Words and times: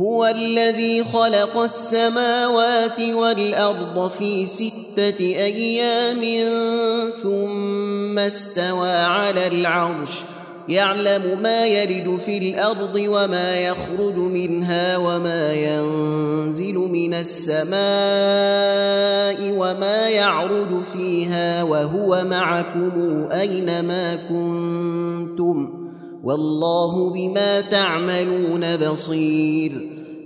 هو 0.00 0.26
الذي 0.26 1.04
خلق 1.04 1.58
السماوات 1.58 3.00
والأرض 3.00 4.10
في 4.18 4.46
ستة 4.46 5.20
أيام 5.20 6.20
ثم 7.22 8.18
استوى 8.18 8.90
على 8.90 9.46
العرش. 9.46 10.10
يعلم 10.68 11.38
ما 11.42 11.66
يلد 11.66 12.20
في 12.26 12.38
الأرض 12.38 12.94
وما 12.94 13.60
يخرج 13.60 14.14
منها 14.16 14.96
وما 14.96 15.52
ينزل 15.52 16.74
من 16.74 17.14
السماء 17.14 17.78
وما 19.56 20.08
يعرج 20.08 20.84
فيها 20.92 21.62
وهو 21.62 22.24
معكم 22.30 23.28
أينما 23.32 24.14
كنتم. 24.28 25.77
والله 26.24 27.10
بما 27.10 27.60
تعملون 27.60 28.76
بصير. 28.76 29.72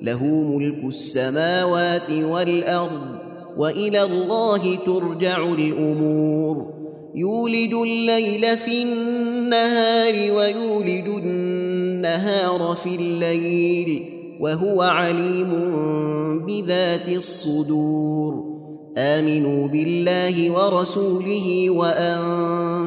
له 0.02 0.24
ملك 0.24 0.84
السماوات 0.84 2.10
والأرض 2.10 3.16
وإلى 3.56 4.03
الله 4.03 4.77
ترجع 4.86 5.44
الأمور. 5.44 6.72
يولد 7.14 7.72
الليل 7.72 8.56
في 8.56 8.83
النهار 8.83 10.14
ويولد 10.14 11.08
النهار 11.08 12.77
في 12.83 12.94
الليل 12.94 14.05
وهو 14.41 14.83
عليم 14.83 15.50
بذات 16.47 17.09
الصدور. 17.09 18.53
آمنوا 18.98 19.69
بالله 19.69 20.50
ورسوله 20.50 21.70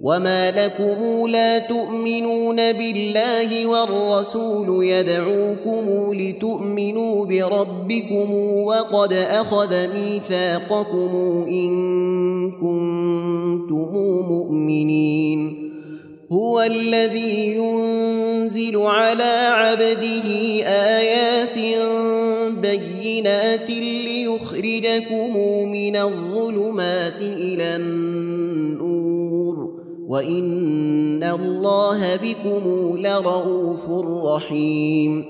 وما 0.00 0.50
لكم 0.50 1.26
لا 1.26 1.58
تؤمنون 1.58 2.56
بالله 2.56 3.66
والرسول 3.66 4.84
يدعوكم 4.84 6.14
لتؤمنوا 6.14 7.24
بربكم 7.26 8.34
وقد 8.64 9.12
اخذ 9.12 9.74
ميثاقكم 9.94 11.44
ان 11.48 11.70
كنتم 12.50 13.92
مؤمنين. 14.28 15.68
هو 16.32 16.60
الذي 16.60 17.56
ينزل 17.56 18.76
على 18.76 19.48
عبده 19.50 20.28
ايات 20.66 21.58
بينات 22.62 23.70
ليخرجكم 23.70 25.36
من 25.72 25.96
الظلمات 25.96 27.20
إلى 27.20 27.76
النور 27.76 28.27
وان 30.08 31.24
الله 31.24 32.16
بكم 32.16 32.96
لرؤوف 32.96 34.06
رحيم 34.24 35.24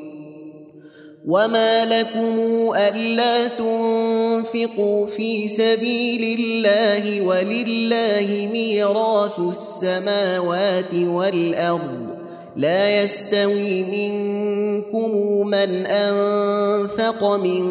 وما 1.26 1.84
لكم 1.84 2.38
الا 2.76 3.48
تنفقوا 3.48 5.06
في 5.06 5.48
سبيل 5.48 6.40
الله 6.40 7.20
ولله 7.20 8.48
ميراث 8.52 9.38
السماوات 9.38 10.94
والارض 10.94 12.08
لا 12.56 13.02
يستوي 13.02 13.82
منكم 13.82 15.10
من 15.46 15.86
انفق 15.86 17.36
من 17.36 17.66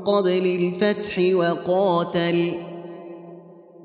قبل 0.00 0.46
الفتح 0.46 1.18
وقاتل 1.34 2.52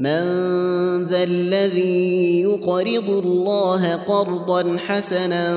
من 0.00 0.24
ذا 1.04 1.22
الذي 1.24 2.40
يقرض 2.40 3.10
الله 3.10 3.94
قرضا 3.94 4.76
حسنا 4.76 5.56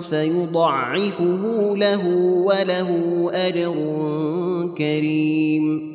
فيضعفه 0.00 1.42
له 1.76 2.06
وله 2.46 2.90
أجر 3.34 3.74
كريم. 4.78 5.94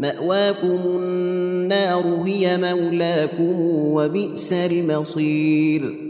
مأواكم 0.00 0.80
النار 0.86 2.22
هي 2.26 2.58
مولاكم 2.58 3.60
وبئس 3.68 4.52
المصير. 4.52 6.09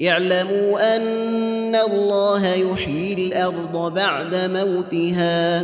اعلموا 0.00 0.96
أن 0.96 1.76
الله 1.76 2.54
يحيي 2.54 3.14
الأرض 3.14 3.94
بعد 3.94 4.34
موتها. 4.34 5.62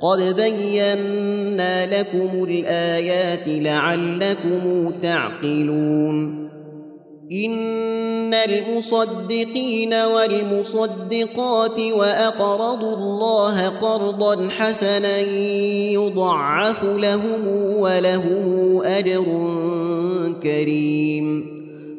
قد 0.00 0.36
بينا 0.36 2.00
لكم 2.00 2.44
الآيات 2.44 3.42
لعلكم 3.46 4.92
تعقلون. 5.02 6.44
إن 7.32 8.34
المصدقين 8.34 9.94
والمصدقات 9.94 11.80
وأقرضوا 11.80 12.96
الله 12.96 13.68
قرضا 13.68 14.48
حسنا 14.50 15.18
يضعف 15.90 16.84
لهم 16.84 17.48
ولهم 17.76 18.80
أجر 18.84 19.24
كريم. 20.42 21.53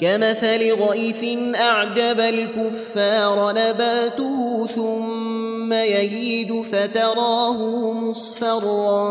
كمثل 0.00 0.72
غيث 0.72 1.24
أعجب 1.56 2.20
الكفار 2.20 3.50
نباته 3.50 4.66
ثم 4.74 5.72
يهيد 5.72 6.62
فتراه 6.62 7.92
مصفرا 7.92 9.08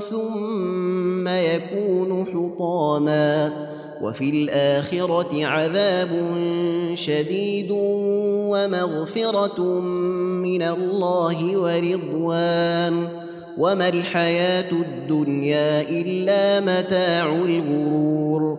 ثم 0.00 1.28
يكون 1.28 2.26
حطاما 2.26 3.52
وفي 4.02 4.30
الآخرة 4.30 5.46
عذاب 5.46 6.08
شديد 6.94 7.68
ومغفرة 8.50 9.60
من 10.42 10.62
الله 10.62 11.56
ورضوان 11.56 13.08
وما 13.58 13.88
الحياة 13.88 14.72
الدنيا 14.72 15.80
إلا 15.80 16.60
متاع 16.60 17.26
الغرور 17.32 18.58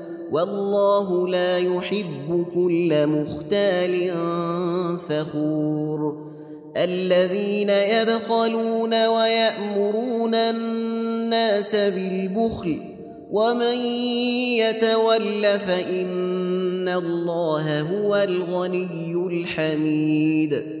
والله 0.31 1.27
لا 1.27 1.57
يحب 1.57 2.45
كل 2.55 3.07
مختال 3.07 4.11
فخور. 5.09 6.31
الذين 6.77 7.69
يبخلون 7.69 9.07
ويأمرون 9.07 10.35
الناس 10.35 11.75
بالبخل 11.75 12.79
ومن 13.31 13.77
يتول 14.55 15.43
فإن 15.43 16.89
الله 16.89 17.81
هو 17.81 18.15
الغني 18.15 19.13
الحميد. 19.13 20.80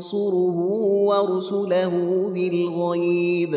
ينصره 0.00 0.56
ورسله 1.04 1.92
بالغيب. 2.34 3.54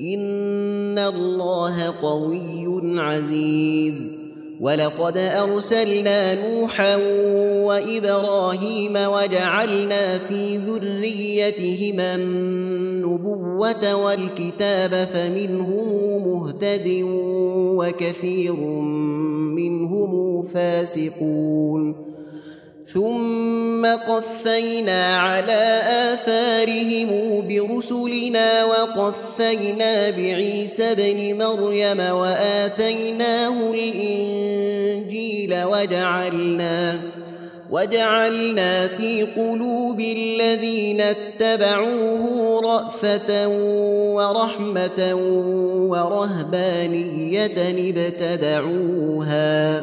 إن 0.00 0.98
الله 0.98 1.94
قوي 2.02 3.00
عزيز. 3.00 4.10
ولقد 4.60 5.16
أرسلنا 5.16 6.48
نوحا 6.48 6.96
وإبراهيم 7.66 8.92
وجعلنا 8.92 10.18
في 10.18 10.56
ذريتهما 10.56 12.14
النبوة 12.14 14.04
والكتاب 14.04 14.90
فمنهم 14.90 16.28
مهتد 16.28 17.00
وكثير 17.76 18.56
منهم 19.56 20.42
فاسقون. 20.42 22.11
ثم 22.94 23.86
قفينا 23.86 25.16
على 25.16 25.80
آثارهم 26.12 27.08
برسلنا 27.48 28.64
وقفينا 28.64 30.10
بعيسى 30.10 30.92
ابن 30.92 31.38
مريم 31.44 32.00
وآتيناه 32.00 33.70
الإنجيل 33.74 35.54
وجعلنا 35.64 36.98
وجعلنا 37.70 38.86
في 38.86 39.22
قلوب 39.22 40.00
الذين 40.00 41.00
اتبعوه 41.00 42.60
رأفة 42.60 43.48
ورحمة 44.16 45.14
ورهبانية 45.90 47.46
ابتدعوها 47.90 49.82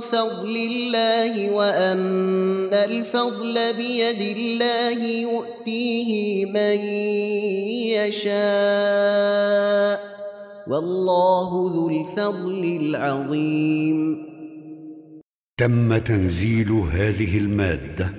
فضل 0.00 0.56
الله 0.56 1.50
وأن 1.50 2.74
الفضل 2.74 3.72
بيد 3.76 4.36
الله 4.36 5.04
يؤتيه 5.04 6.46
من 6.46 6.78
يشاء 7.98 10.00
والله 10.68 11.72
ذو 11.74 11.88
الفضل 11.88 12.64
العظيم. 12.80 14.24
تم 15.56 15.98
تنزيل 15.98 16.70
هذه 16.70 17.38
المادة 17.38 18.12